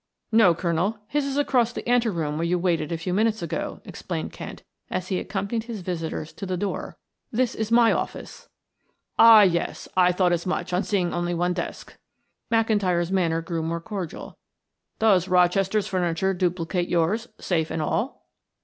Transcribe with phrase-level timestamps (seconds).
[0.31, 3.81] "No, Colonel, his is across the ante room where you waited a few minutes ago,"
[3.85, 6.97] explained Kent as he accompanied his visitors to the door.
[7.31, 8.49] "This is my office."
[9.19, 11.99] "Ah, yes, I thought as much on seeing only one desk,"
[12.51, 14.39] McIntyre's manner grew more cordial.
[14.97, 18.23] "Does Rochester's furniture duplicate yours, safe and all?"